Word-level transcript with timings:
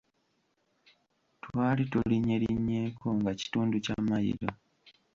Twali 1.43 1.83
tulinnyerinnyeeko 1.91 3.07
nga 3.19 3.31
kitundu 3.39 3.75
kya 3.85 3.95
mailo. 4.07 4.49